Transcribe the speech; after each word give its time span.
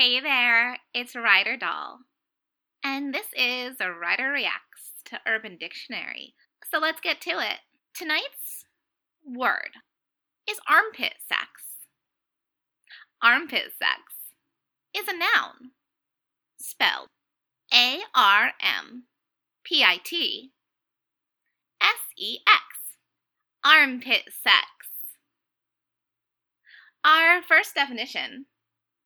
Hey 0.00 0.18
there, 0.18 0.78
it's 0.94 1.14
Ryder 1.14 1.58
Doll. 1.58 1.98
And 2.82 3.12
this 3.12 3.26
is 3.36 3.76
a 3.80 3.92
Ryder 3.92 4.30
Reacts 4.30 4.94
to 5.04 5.20
Urban 5.28 5.58
Dictionary. 5.60 6.32
So 6.70 6.78
let's 6.78 7.02
get 7.02 7.20
to 7.20 7.32
it. 7.32 7.58
Tonight's 7.94 8.64
word 9.22 9.72
is 10.48 10.58
armpit 10.66 11.16
sex. 11.28 11.50
Armpit 13.22 13.72
sex 13.78 14.00
is 14.96 15.06
a 15.06 15.12
noun 15.12 15.72
spelled 16.58 17.08
A 17.74 17.98
R 18.14 18.52
M 18.62 19.02
P 19.64 19.84
I 19.84 19.98
T 20.02 20.52
S 21.82 21.98
E 22.16 22.38
X. 22.48 22.96
Armpit 23.62 24.30
sex. 24.32 24.64
Our 27.04 27.42
first 27.42 27.74
definition 27.74 28.46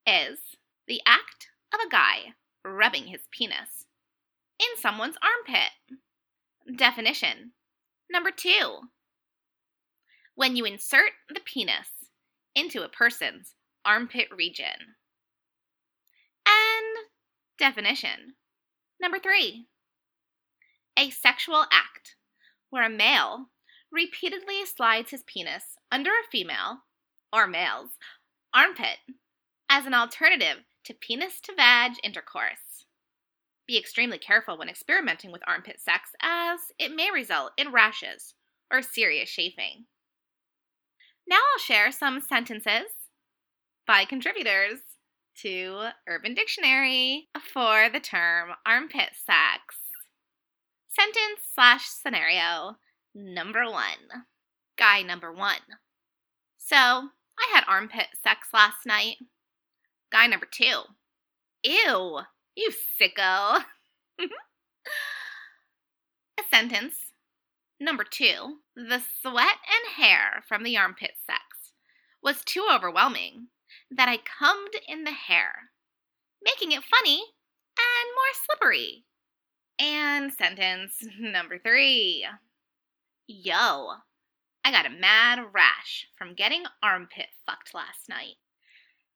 is 0.07 0.39
the 0.87 1.01
act 1.07 1.49
of 1.73 1.81
a 1.81 1.91
guy 1.91 2.35
rubbing 2.65 3.07
his 3.07 3.23
penis 3.31 3.87
in 4.59 4.81
someone's 4.81 5.17
armpit. 5.23 5.71
Definition 6.77 7.53
number 8.11 8.31
two 8.31 8.81
when 10.35 10.57
you 10.57 10.65
insert 10.65 11.13
the 11.29 11.41
penis 11.41 11.89
into 12.55 12.83
a 12.83 12.89
person's 12.89 13.55
armpit 13.85 14.29
region. 14.37 14.97
And 16.47 17.07
definition 17.59 18.35
number 19.01 19.19
three 19.19 19.67
a 20.99 21.11
sexual 21.11 21.65
act 21.73 22.17
where 22.71 22.87
a 22.87 22.91
male 22.91 23.47
repeatedly 23.93 24.65
slides 24.65 25.11
his 25.11 25.23
penis 25.25 25.77
under 25.91 26.11
a 26.11 26.31
female 26.31 26.79
or 27.33 27.47
male's 27.47 27.91
armpit 28.53 28.99
as 29.69 29.87
an 29.87 29.95
alternative 29.95 30.59
to 30.85 30.95
penis 30.95 31.41
to 31.43 31.55
vag 31.55 31.93
intercourse. 32.03 32.87
Be 33.67 33.79
extremely 33.79 34.19
careful 34.19 34.59
when 34.59 34.69
experimenting 34.69 35.33
with 35.33 35.43
armpit 35.47 35.81
sex, 35.81 36.11
as 36.21 36.61
it 36.79 36.95
may 36.95 37.11
result 37.11 37.53
in 37.57 37.73
rashes 37.73 38.35
or 38.71 38.83
serious 38.83 39.31
chafing. 39.31 39.87
Now 41.27 41.37
I'll 41.37 41.61
share 41.61 41.91
some 41.91 42.21
sentences 42.21 42.91
by 43.87 44.05
contributors 44.05 44.81
to 45.43 45.89
Urban 46.07 46.35
Dictionary 46.35 47.29
for 47.53 47.89
the 47.91 48.01
term 48.01 48.51
armpit 48.67 49.11
sex. 49.25 49.77
Sentence 50.89 51.41
slash 51.55 51.87
scenario 51.87 52.77
number 53.15 53.65
one. 53.65 54.25
Guy 54.79 55.03
number 55.03 55.33
one. 55.33 55.79
So, 56.59 56.77
I 56.77 57.51
had 57.53 57.65
armpit 57.67 58.07
sex 58.23 58.49
last 58.53 58.87
night. 58.87 59.17
Guy 60.15 60.29
number 60.29 60.47
two. 60.49 60.83
Ew, 61.65 62.21
you 62.55 62.71
sicko. 62.71 63.65
A 66.39 66.43
sentence. 66.53 66.95
Number 67.81 68.05
two. 68.05 68.59
The 68.77 69.03
sweat 69.21 69.57
and 69.67 69.97
hair 69.97 70.45
from 70.47 70.63
the 70.63 70.77
armpit 70.77 71.15
sex 71.27 71.73
was 72.23 72.45
too 72.45 72.65
overwhelming 72.73 73.49
that 73.91 74.09
I 74.09 74.19
cummed 74.19 74.77
in 74.87 75.03
the 75.03 75.11
hair, 75.11 75.71
making 76.45 76.71
it 76.71 76.85
funny 76.85 77.25
and 77.77 78.09
more 78.15 78.35
slippery. 78.47 79.07
And 79.81 80.33
sentence 80.33 81.05
number 81.19 81.59
three. 81.59 82.25
Yo, 83.27 83.95
I 84.65 84.71
got 84.71 84.87
a 84.87 84.91
mad 84.91 85.41
rash 85.53 86.07
from 86.17 86.37
getting 86.37 86.63
armpit 86.85 87.31
fucked 87.45 87.75
last 87.75 88.09
night. 88.09 88.37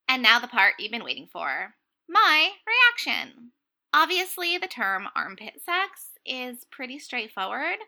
And 0.09 0.23
now 0.23 0.39
the 0.39 0.49
part 0.49 0.75
you've 0.79 0.91
been 0.91 1.05
waiting 1.05 1.29
for 1.31 1.75
my 2.09 2.53
reaction. 2.67 3.53
Obviously, 3.93 4.57
the 4.57 4.67
term 4.67 5.09
armpit 5.15 5.61
sex 5.65 6.11
is 6.25 6.65
pretty 6.71 6.99
straightforward. 6.99 7.79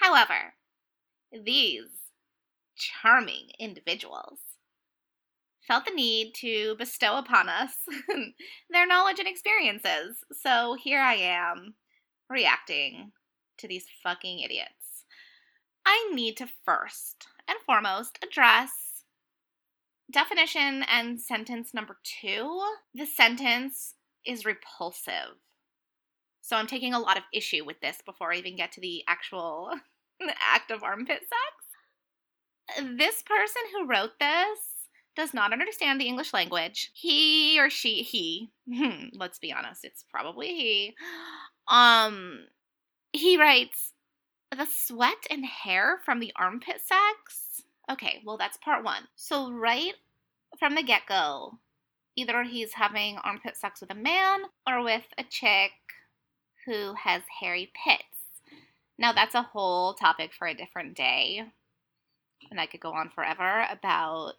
However, 0.00 0.54
these 1.32 1.88
charming 2.76 3.50
individuals 3.58 4.38
felt 5.66 5.84
the 5.84 5.92
need 5.92 6.34
to 6.34 6.74
bestow 6.76 7.18
upon 7.18 7.48
us 7.48 7.72
their 8.70 8.86
knowledge 8.86 9.18
and 9.18 9.28
experiences. 9.28 10.18
So 10.32 10.76
here 10.82 11.00
I 11.00 11.14
am 11.14 11.74
reacting 12.28 13.12
to 13.58 13.68
these 13.68 13.86
fucking 14.02 14.40
idiots. 14.40 15.04
I 15.84 16.10
need 16.12 16.36
to 16.38 16.48
first 16.64 17.26
and 17.48 17.58
foremost 17.64 18.18
address 18.22 18.70
definition 20.12 20.84
and 20.88 21.20
sentence 21.20 21.74
number 21.74 21.98
two, 22.04 22.60
the 22.94 23.06
sentence 23.06 23.94
is 24.26 24.44
repulsive. 24.44 25.38
So 26.40 26.56
I'm 26.56 26.66
taking 26.66 26.92
a 26.94 26.98
lot 26.98 27.16
of 27.16 27.22
issue 27.32 27.64
with 27.64 27.80
this 27.80 27.98
before 28.04 28.32
I 28.32 28.36
even 28.36 28.56
get 28.56 28.72
to 28.72 28.80
the 28.80 29.02
actual 29.08 29.70
act 30.40 30.70
of 30.70 30.82
armpit 30.82 31.20
sex. 31.20 32.86
This 32.96 33.22
person 33.22 33.62
who 33.72 33.86
wrote 33.86 34.18
this 34.18 34.58
does 35.14 35.34
not 35.34 35.52
understand 35.52 36.00
the 36.00 36.06
English 36.06 36.32
language. 36.32 36.90
He 36.94 37.60
or 37.60 37.70
she, 37.70 38.02
he, 38.02 38.50
let's 39.14 39.38
be 39.38 39.52
honest, 39.52 39.84
it's 39.84 40.04
probably 40.10 40.48
he. 40.48 40.94
Um, 41.68 42.46
he 43.12 43.38
writes, 43.38 43.92
the 44.50 44.66
sweat 44.66 45.26
and 45.30 45.44
hair 45.46 46.00
from 46.04 46.20
the 46.20 46.32
armpit 46.36 46.80
sex 46.84 47.51
Okay, 47.90 48.22
well, 48.24 48.36
that's 48.36 48.56
part 48.58 48.84
one. 48.84 49.08
So, 49.16 49.50
right 49.50 49.94
from 50.58 50.74
the 50.74 50.82
get 50.82 51.02
go, 51.08 51.58
either 52.16 52.42
he's 52.44 52.74
having 52.74 53.18
armpit 53.18 53.56
sex 53.56 53.80
with 53.80 53.90
a 53.90 53.94
man 53.94 54.42
or 54.66 54.82
with 54.82 55.04
a 55.18 55.24
chick 55.24 55.72
who 56.66 56.94
has 56.94 57.22
hairy 57.40 57.72
pits. 57.84 58.04
Now, 58.98 59.12
that's 59.12 59.34
a 59.34 59.42
whole 59.42 59.94
topic 59.94 60.32
for 60.32 60.46
a 60.46 60.54
different 60.54 60.96
day. 60.96 61.42
And 62.50 62.60
I 62.60 62.66
could 62.66 62.80
go 62.80 62.92
on 62.92 63.10
forever 63.10 63.66
about 63.70 64.34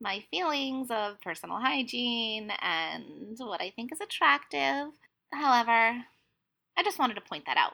my 0.00 0.24
feelings 0.30 0.88
of 0.90 1.20
personal 1.20 1.58
hygiene 1.58 2.50
and 2.60 3.38
what 3.38 3.62
I 3.62 3.70
think 3.70 3.92
is 3.92 4.00
attractive. 4.00 4.88
However, 5.32 6.04
I 6.76 6.82
just 6.82 6.98
wanted 6.98 7.14
to 7.14 7.20
point 7.20 7.46
that 7.46 7.56
out. 7.56 7.72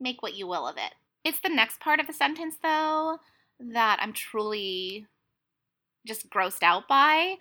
Make 0.00 0.22
what 0.22 0.34
you 0.34 0.46
will 0.46 0.66
of 0.66 0.76
it. 0.76 0.94
It's 1.24 1.40
the 1.40 1.48
next 1.48 1.80
part 1.80 2.00
of 2.00 2.06
the 2.06 2.12
sentence, 2.12 2.56
though, 2.62 3.18
that 3.60 3.98
I'm 4.00 4.12
truly 4.12 5.06
just 6.06 6.30
grossed 6.30 6.62
out 6.62 6.88
by. 6.88 7.36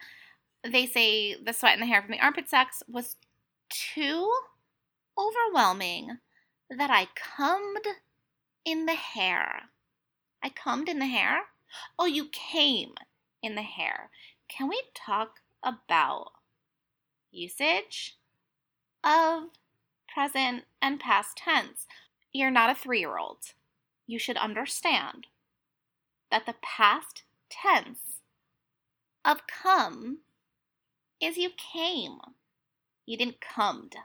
They 0.64 0.86
say 0.86 1.36
the 1.36 1.54
sweat 1.54 1.74
and 1.74 1.82
the 1.82 1.86
hair 1.86 2.02
from 2.02 2.12
the 2.12 2.20
armpit 2.20 2.50
sex 2.50 2.84
was 2.88 3.16
too 3.70 4.32
overwhelming 5.18 6.18
that 6.70 6.90
I 6.90 7.08
cummed 7.16 7.88
in 8.66 8.86
the 8.86 8.94
hair. 8.94 9.64
I 10.44 10.50
cummed 10.50 10.90
in 10.90 11.00
the 11.00 11.08
hair? 11.08 11.44
Oh, 11.98 12.06
you 12.06 12.28
came 12.32 12.94
in 13.42 13.56
the 13.56 13.62
hair. 13.62 14.10
Can 14.50 14.68
we 14.68 14.82
talk 14.94 15.40
about 15.64 16.32
usage 17.32 18.18
of 19.04 19.50
present 20.14 20.64
and 20.82 21.00
past 21.00 21.38
tense? 21.38 21.86
You're 22.34 22.52
not 22.52 22.70
a 22.70 22.76
three 22.76 23.00
year 23.00 23.18
old. 23.18 23.54
You 24.06 24.20
should 24.20 24.38
understand 24.38 25.28
that 26.32 26.46
the 26.46 26.56
past 26.62 27.24
tense 27.50 28.22
of 29.24 29.48
come 29.48 30.20
is 31.22 31.38
you 31.38 31.50
came. 31.50 32.18
You 33.06 33.18
didn't 33.18 33.42
comed. 33.42 33.96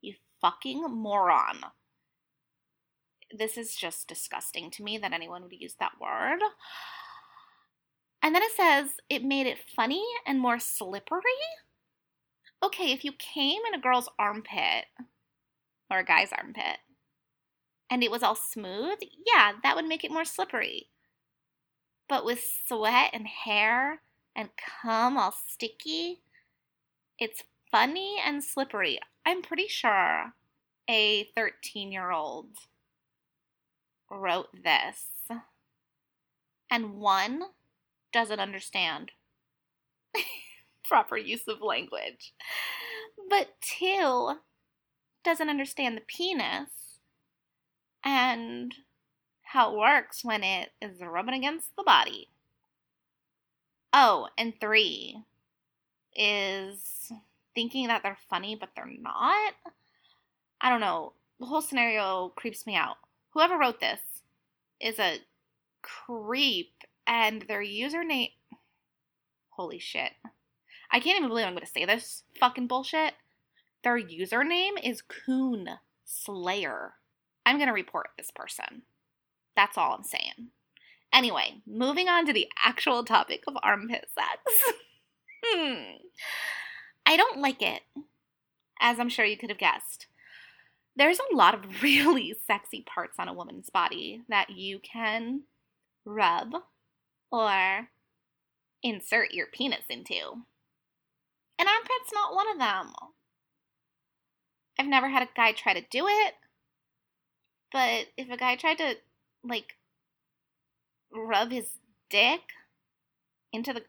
You 0.00 0.14
fucking 0.40 0.82
moron. 0.90 1.60
This 3.36 3.56
is 3.56 3.76
just 3.76 4.08
disgusting 4.08 4.70
to 4.72 4.82
me 4.82 4.98
that 4.98 5.12
anyone 5.12 5.42
would 5.42 5.52
use 5.52 5.74
that 5.78 6.00
word. 6.00 6.40
And 8.22 8.34
then 8.34 8.42
it 8.42 8.52
says 8.56 8.96
it 9.08 9.22
made 9.22 9.46
it 9.46 9.58
funny 9.76 10.04
and 10.26 10.40
more 10.40 10.58
slippery. 10.58 11.20
Okay, 12.62 12.92
if 12.92 13.04
you 13.04 13.12
came 13.12 13.60
in 13.68 13.78
a 13.78 13.82
girl's 13.82 14.08
armpit 14.18 14.86
or 15.90 15.98
a 15.98 16.04
guy's 16.04 16.32
armpit 16.32 16.78
and 17.88 18.02
it 18.02 18.10
was 18.10 18.22
all 18.22 18.34
smooth, 18.34 18.98
yeah, 19.24 19.52
that 19.62 19.76
would 19.76 19.86
make 19.86 20.04
it 20.04 20.10
more 20.10 20.24
slippery 20.24 20.88
but 22.08 22.24
with 22.24 22.44
sweat 22.66 23.10
and 23.12 23.26
hair 23.26 24.00
and 24.34 24.50
cum 24.56 25.16
all 25.16 25.32
sticky. 25.32 26.20
It's 27.18 27.42
funny 27.70 28.16
and 28.24 28.42
slippery. 28.42 28.98
I'm 29.26 29.42
pretty 29.42 29.66
sure 29.68 30.34
a 30.88 31.28
13 31.36 31.92
year 31.92 32.10
old 32.10 32.50
wrote 34.10 34.48
this, 34.64 35.28
and 36.70 36.94
one 36.94 37.42
doesn't 38.12 38.40
understand 38.40 39.10
proper 40.88 41.18
use 41.18 41.46
of 41.46 41.60
language, 41.60 42.32
but 43.28 43.48
two 43.60 44.38
doesn't 45.24 45.50
understand 45.50 45.96
the 45.96 46.02
penis 46.06 47.00
and 48.02 48.74
how 49.52 49.72
it 49.72 49.78
works 49.78 50.24
when 50.24 50.44
it 50.44 50.70
is 50.82 51.00
rubbing 51.00 51.34
against 51.34 51.74
the 51.76 51.82
body. 51.82 52.28
Oh, 53.92 54.28
and 54.36 54.52
three 54.60 55.22
is 56.14 57.10
thinking 57.54 57.86
that 57.86 58.02
they're 58.02 58.18
funny, 58.28 58.56
but 58.56 58.70
they're 58.76 58.86
not. 58.86 59.54
I 60.60 60.68
don't 60.68 60.80
know. 60.80 61.14
The 61.40 61.46
whole 61.46 61.62
scenario 61.62 62.32
creeps 62.36 62.66
me 62.66 62.74
out. 62.74 62.96
Whoever 63.30 63.56
wrote 63.56 63.80
this 63.80 64.00
is 64.80 64.98
a 64.98 65.18
creep, 65.80 66.72
and 67.06 67.42
their 67.48 67.62
username. 67.62 68.32
Holy 69.50 69.78
shit. 69.78 70.12
I 70.90 71.00
can't 71.00 71.16
even 71.16 71.28
believe 71.30 71.46
I'm 71.46 71.54
to 71.56 71.66
say 71.66 71.86
this 71.86 72.22
fucking 72.38 72.66
bullshit. 72.66 73.14
Their 73.82 73.98
username 73.98 74.72
is 74.82 75.02
Coon 75.02 75.68
Slayer. 76.04 76.94
I'm 77.46 77.58
to 77.68 77.72
report 77.72 78.10
this 78.18 78.30
person. 78.30 78.82
That's 79.58 79.76
all 79.76 79.92
I'm 79.92 80.04
saying. 80.04 80.52
Anyway, 81.12 81.62
moving 81.66 82.08
on 82.08 82.24
to 82.26 82.32
the 82.32 82.46
actual 82.64 83.02
topic 83.02 83.42
of 83.48 83.56
armpit 83.60 84.06
sex. 84.14 84.76
hmm. 85.44 85.96
I 87.04 87.16
don't 87.16 87.40
like 87.40 87.60
it, 87.60 87.82
as 88.80 89.00
I'm 89.00 89.08
sure 89.08 89.24
you 89.24 89.36
could 89.36 89.50
have 89.50 89.58
guessed. 89.58 90.06
There's 90.94 91.18
a 91.18 91.34
lot 91.34 91.54
of 91.54 91.82
really 91.82 92.36
sexy 92.46 92.82
parts 92.82 93.16
on 93.18 93.26
a 93.26 93.32
woman's 93.32 93.68
body 93.68 94.22
that 94.28 94.50
you 94.50 94.78
can 94.78 95.42
rub 96.04 96.54
or 97.32 97.88
insert 98.84 99.34
your 99.34 99.48
penis 99.52 99.86
into. 99.90 100.44
And 101.58 101.68
armpit's 101.68 102.12
not 102.14 102.32
one 102.32 102.48
of 102.48 102.60
them. 102.60 102.92
I've 104.78 104.86
never 104.86 105.08
had 105.08 105.24
a 105.24 105.28
guy 105.34 105.50
try 105.50 105.74
to 105.74 105.84
do 105.90 106.06
it, 106.06 106.34
but 107.72 108.06
if 108.16 108.30
a 108.30 108.36
guy 108.36 108.54
tried 108.54 108.78
to, 108.78 108.94
like, 109.44 109.76
rub 111.12 111.50
his 111.50 111.78
dick 112.10 112.40
into 113.52 113.72
the, 113.72 113.82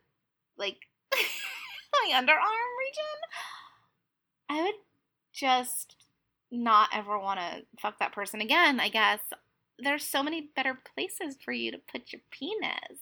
like, 0.58 0.78
my 1.14 2.12
underarm 2.14 2.72
region, 2.80 3.20
I 4.50 4.62
would 4.64 4.76
just 5.34 5.96
not 6.52 6.90
ever 6.94 7.18
want 7.20 7.40
to 7.40 7.64
fuck 7.80 8.00
that 8.00 8.14
person 8.14 8.42
again, 8.42 8.80
I 8.80 8.90
guess. 8.90 9.20
There's 9.78 10.04
so 10.04 10.24
many 10.24 10.50
better 10.56 10.78
places 10.96 11.38
for 11.44 11.52
you 11.52 11.72
to 11.72 11.78
put 11.78 12.12
your 12.12 12.22
penis. 12.32 13.00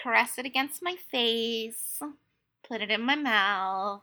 Caress 0.00 0.38
it 0.38 0.46
against 0.46 0.82
my 0.82 0.96
face 1.10 2.02
put 2.68 2.80
it 2.80 2.90
in 2.90 3.02
my 3.02 3.14
mouth. 3.14 4.02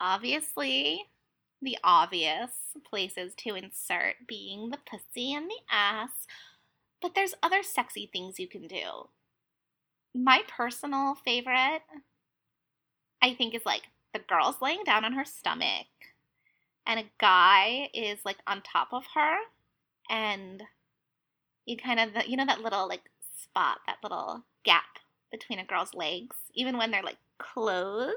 Obviously, 0.00 1.06
the 1.60 1.78
obvious 1.82 2.50
places 2.88 3.34
to 3.36 3.54
insert 3.54 4.26
being 4.26 4.70
the 4.70 4.78
pussy 4.88 5.32
and 5.32 5.50
the 5.50 5.60
ass, 5.70 6.26
but 7.00 7.14
there's 7.14 7.34
other 7.42 7.62
sexy 7.62 8.08
things 8.12 8.38
you 8.38 8.48
can 8.48 8.66
do. 8.66 9.08
My 10.14 10.42
personal 10.48 11.14
favorite, 11.14 11.82
I 13.22 13.34
think, 13.34 13.54
is 13.54 13.66
like 13.66 13.82
the 14.12 14.20
girl's 14.20 14.62
laying 14.62 14.84
down 14.84 15.04
on 15.04 15.12
her 15.12 15.24
stomach 15.24 15.86
and 16.86 17.00
a 17.00 17.10
guy 17.20 17.90
is 17.92 18.20
like 18.24 18.38
on 18.46 18.62
top 18.62 18.88
of 18.92 19.04
her 19.14 19.36
and 20.08 20.62
you 21.66 21.76
kind 21.76 22.00
of 22.00 22.26
you 22.26 22.36
know 22.36 22.46
that 22.46 22.62
little 22.62 22.88
like 22.88 23.02
spot 23.36 23.80
that 23.86 23.98
little 24.02 24.42
gap 24.64 24.98
between 25.30 25.58
a 25.58 25.64
girl's 25.64 25.92
legs 25.92 26.36
even 26.54 26.78
when 26.78 26.90
they're 26.90 27.02
like 27.02 27.18
closed 27.38 28.14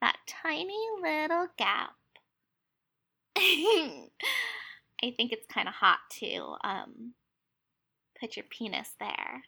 that 0.00 0.16
tiny 0.26 0.78
little 1.02 1.48
gap. 1.56 1.97
I 5.02 5.12
think 5.16 5.32
it's 5.32 5.46
kind 5.46 5.68
of 5.68 5.74
hot 5.74 5.98
to 6.18 6.56
um, 6.64 7.12
put 8.20 8.36
your 8.36 8.44
penis 8.50 8.90
there. 8.98 9.42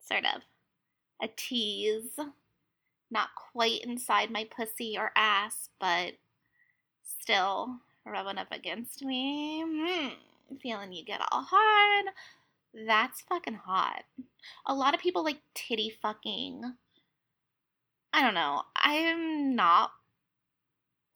Sort 0.00 0.24
of 0.24 0.42
a 1.22 1.28
tease. 1.36 2.18
Not 3.10 3.28
quite 3.52 3.82
inside 3.84 4.30
my 4.30 4.48
pussy 4.56 4.96
or 4.98 5.12
ass, 5.14 5.68
but 5.78 6.14
still 7.02 7.76
rubbing 8.06 8.38
up 8.38 8.50
against 8.50 9.04
me. 9.04 9.62
Mm, 9.66 10.12
feeling 10.62 10.94
you 10.94 11.04
get 11.04 11.20
all 11.30 11.42
hard. 11.42 12.06
That's 12.86 13.20
fucking 13.28 13.60
hot. 13.66 14.04
A 14.64 14.74
lot 14.74 14.94
of 14.94 15.00
people 15.00 15.22
like 15.22 15.40
titty 15.54 15.92
fucking. 16.00 16.72
I 18.14 18.22
don't 18.22 18.34
know. 18.34 18.62
I'm 18.76 19.54
not. 19.54 19.90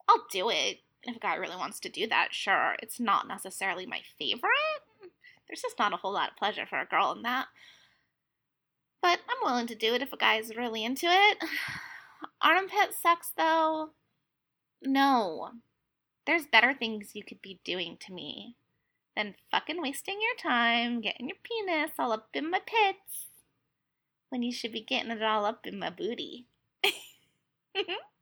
I'll 0.07 0.25
do 0.31 0.49
it 0.49 0.81
if 1.07 1.15
a 1.17 1.19
guy 1.19 1.35
really 1.35 1.55
wants 1.55 1.79
to 1.81 1.89
do 1.89 2.07
that. 2.07 2.33
Sure, 2.33 2.75
it's 2.81 2.99
not 2.99 3.27
necessarily 3.27 3.85
my 3.85 4.01
favorite. 4.17 4.51
There's 5.47 5.61
just 5.61 5.79
not 5.79 5.93
a 5.93 5.97
whole 5.97 6.13
lot 6.13 6.31
of 6.31 6.37
pleasure 6.37 6.65
for 6.65 6.79
a 6.79 6.85
girl 6.85 7.13
in 7.13 7.21
that. 7.23 7.47
But 9.01 9.19
I'm 9.29 9.37
willing 9.43 9.67
to 9.67 9.75
do 9.75 9.93
it 9.93 10.01
if 10.01 10.11
a 10.11 10.17
guy's 10.17 10.55
really 10.55 10.83
into 10.83 11.07
it. 11.07 11.37
Armpit 12.41 12.93
sex, 12.93 13.31
though? 13.37 13.91
No. 14.81 15.51
There's 16.25 16.45
better 16.45 16.73
things 16.73 17.11
you 17.13 17.23
could 17.23 17.41
be 17.41 17.59
doing 17.63 17.97
to 18.01 18.13
me 18.13 18.55
than 19.15 19.35
fucking 19.49 19.81
wasting 19.81 20.19
your 20.21 20.35
time 20.51 21.01
getting 21.01 21.27
your 21.27 21.37
penis 21.41 21.91
all 21.97 22.11
up 22.11 22.27
in 22.33 22.51
my 22.51 22.59
pits 22.59 23.25
when 24.29 24.43
you 24.43 24.51
should 24.51 24.71
be 24.71 24.81
getting 24.81 25.09
it 25.09 25.23
all 25.23 25.45
up 25.45 25.65
in 25.65 25.79
my 25.79 25.89
booty. 25.89 26.45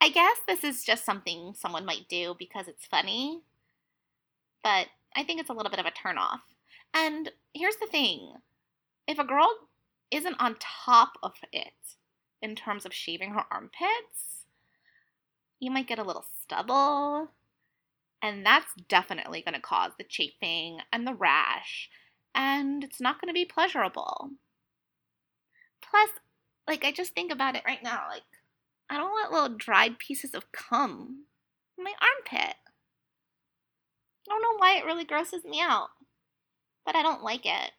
I 0.00 0.10
guess 0.10 0.36
this 0.46 0.62
is 0.64 0.84
just 0.84 1.04
something 1.04 1.54
someone 1.54 1.84
might 1.84 2.08
do 2.08 2.36
because 2.38 2.68
it's 2.68 2.86
funny, 2.86 3.40
but 4.62 4.86
I 5.16 5.24
think 5.24 5.40
it's 5.40 5.50
a 5.50 5.52
little 5.52 5.70
bit 5.70 5.80
of 5.80 5.86
a 5.86 5.90
turnoff. 5.90 6.40
And 6.94 7.30
here's 7.52 7.76
the 7.76 7.86
thing 7.86 8.34
if 9.06 9.18
a 9.18 9.24
girl 9.24 9.48
isn't 10.10 10.36
on 10.40 10.56
top 10.60 11.18
of 11.22 11.32
it 11.52 11.72
in 12.40 12.54
terms 12.54 12.86
of 12.86 12.94
shaving 12.94 13.30
her 13.30 13.44
armpits, 13.50 14.44
you 15.58 15.70
might 15.70 15.88
get 15.88 15.98
a 15.98 16.04
little 16.04 16.24
stubble, 16.42 17.30
and 18.22 18.46
that's 18.46 18.72
definitely 18.88 19.42
going 19.42 19.54
to 19.54 19.60
cause 19.60 19.92
the 19.98 20.04
chafing 20.04 20.78
and 20.92 21.06
the 21.06 21.14
rash, 21.14 21.90
and 22.34 22.84
it's 22.84 23.00
not 23.00 23.20
going 23.20 23.28
to 23.28 23.34
be 23.34 23.44
pleasurable. 23.44 24.30
Plus, 25.82 26.10
like, 26.68 26.84
I 26.84 26.92
just 26.92 27.14
think 27.14 27.32
about 27.32 27.56
it 27.56 27.62
right 27.66 27.82
now. 27.82 28.04
Like, 28.08 28.22
I 28.90 28.96
don't 28.96 29.10
want 29.10 29.32
little 29.32 29.56
dried 29.56 29.98
pieces 29.98 30.34
of 30.34 30.50
cum 30.52 31.24
in 31.76 31.84
my 31.84 31.92
armpit. 32.00 32.56
I 34.26 34.30
don't 34.30 34.42
know 34.42 34.56
why 34.58 34.76
it 34.76 34.84
really 34.84 35.04
grosses 35.04 35.44
me 35.44 35.60
out, 35.60 35.88
but 36.84 36.96
I 36.96 37.02
don't 37.02 37.22
like 37.22 37.44
it. 37.44 37.72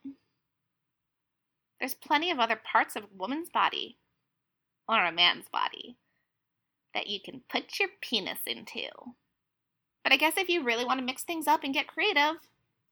There's 1.80 1.94
plenty 1.94 2.30
of 2.32 2.40
other 2.40 2.60
parts 2.62 2.96
of 2.96 3.04
a 3.04 3.18
woman's 3.18 3.50
body, 3.50 3.98
or 4.88 5.06
a 5.06 5.12
man's 5.12 5.48
body, 5.52 5.98
that 6.94 7.07
you 7.07 7.19
can 7.22 7.42
put 7.50 7.80
your 7.80 7.90
penis 8.02 8.40
into. 8.45 8.88
But 10.04 10.14
I 10.14 10.18
guess 10.18 10.38
if 10.38 10.50
you 10.50 10.64
really 10.64 10.86
want 10.86 11.00
to 11.00 11.06
mix 11.06 11.24
things 11.24 11.48
up 11.48 11.64
and 11.64 11.74
get 11.74 11.88
creative, 11.88 12.36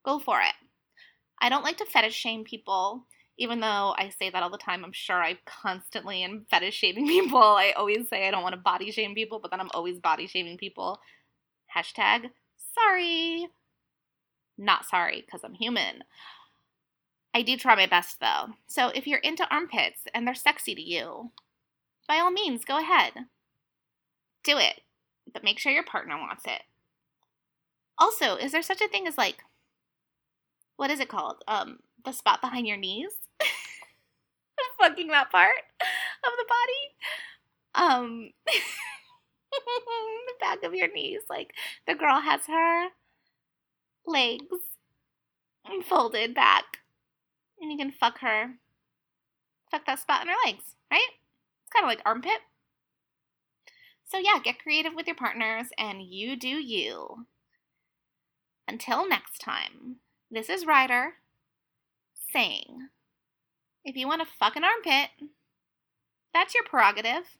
go 0.04 0.18
for 0.18 0.40
it. 0.40 0.54
I 1.40 1.48
don't 1.48 1.64
like 1.64 1.76
to 1.78 1.84
fetish 1.84 2.14
shame 2.14 2.44
people 2.44 3.04
even 3.38 3.60
though 3.60 3.94
I 3.96 4.10
say 4.18 4.30
that 4.30 4.42
all 4.42 4.50
the 4.50 4.58
time, 4.58 4.84
I'm 4.84 4.92
sure 4.92 5.22
I 5.22 5.38
constantly 5.46 6.22
am 6.22 6.44
fetish 6.50 6.74
shaming 6.74 7.06
people. 7.08 7.38
I 7.38 7.72
always 7.76 8.08
say 8.08 8.26
I 8.26 8.30
don't 8.30 8.42
want 8.42 8.54
to 8.54 8.60
body 8.60 8.90
shame 8.90 9.14
people, 9.14 9.38
but 9.38 9.50
then 9.50 9.60
I'm 9.60 9.70
always 9.72 9.98
body 9.98 10.26
shaming 10.26 10.58
people. 10.58 10.98
Hashtag 11.74 12.30
sorry. 12.74 13.48
Not 14.56 14.84
sorry, 14.84 15.22
because 15.24 15.42
I'm 15.44 15.54
human. 15.54 16.02
I 17.32 17.42
do 17.42 17.56
try 17.56 17.76
my 17.76 17.86
best 17.86 18.18
though. 18.20 18.54
So 18.66 18.88
if 18.88 19.06
you're 19.06 19.20
into 19.20 19.46
armpits 19.50 20.00
and 20.12 20.26
they're 20.26 20.34
sexy 20.34 20.74
to 20.74 20.82
you, 20.82 21.30
by 22.08 22.16
all 22.16 22.32
means, 22.32 22.64
go 22.64 22.78
ahead. 22.78 23.12
Do 24.42 24.58
it, 24.58 24.80
but 25.32 25.44
make 25.44 25.58
sure 25.58 25.70
your 25.70 25.84
partner 25.84 26.16
wants 26.16 26.44
it. 26.46 26.62
Also, 27.98 28.36
is 28.36 28.52
there 28.52 28.62
such 28.62 28.80
a 28.80 28.88
thing 28.88 29.06
as 29.06 29.18
like, 29.18 29.44
what 30.78 30.90
is 30.90 31.00
it 31.00 31.08
called? 31.08 31.42
Um, 31.46 31.80
the 32.04 32.12
spot 32.12 32.40
behind 32.40 32.66
your 32.66 32.76
knees? 32.76 33.10
fucking 34.78 35.08
that 35.08 35.30
part 35.30 35.56
of 36.24 36.30
the 36.38 36.44
body. 36.48 37.90
Um, 37.90 38.30
the 38.46 40.34
back 40.40 40.62
of 40.62 40.74
your 40.74 40.90
knees. 40.92 41.22
Like 41.28 41.52
the 41.86 41.94
girl 41.94 42.20
has 42.20 42.42
her 42.46 42.88
legs 44.06 44.46
folded 45.84 46.34
back, 46.34 46.78
and 47.60 47.70
you 47.70 47.76
can 47.76 47.90
fuck 47.90 48.20
her, 48.20 48.54
fuck 49.70 49.84
that 49.86 49.98
spot 49.98 50.22
in 50.22 50.28
her 50.28 50.34
legs, 50.46 50.76
right? 50.90 51.10
It's 51.62 51.72
kind 51.72 51.84
of 51.84 51.88
like 51.88 52.02
armpit. 52.06 52.40
So 54.06 54.18
yeah, 54.18 54.38
get 54.42 54.62
creative 54.62 54.94
with 54.94 55.06
your 55.06 55.16
partners, 55.16 55.66
and 55.76 56.02
you 56.02 56.36
do 56.36 56.48
you. 56.48 57.26
Until 58.66 59.08
next 59.08 59.40
time, 59.40 59.96
this 60.30 60.48
is 60.48 60.66
Ryder 60.66 61.14
saying. 62.32 62.88
If 63.84 63.96
you 63.96 64.06
want 64.06 64.20
to 64.22 64.28
fuck 64.38 64.56
an 64.56 64.64
armpit, 64.64 65.10
that's 66.34 66.54
your 66.54 66.64
prerogative. 66.64 67.36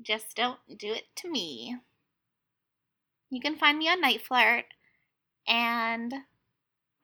Just 0.00 0.36
don't 0.36 0.58
do 0.78 0.92
it 0.92 1.04
to 1.16 1.30
me. 1.30 1.76
You 3.30 3.40
can 3.40 3.56
find 3.56 3.78
me 3.78 3.88
on 3.88 4.02
NiteFlirt 4.02 4.64
and 5.48 6.12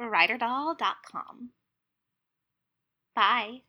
ryderdoll.com. 0.00 1.50
Bye. 3.14 3.62